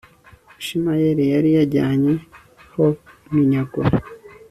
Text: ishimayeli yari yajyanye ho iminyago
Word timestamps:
ishimayeli 0.61 1.23
yari 1.33 1.49
yajyanye 1.57 2.13
ho 2.73 2.85
iminyago 3.29 3.79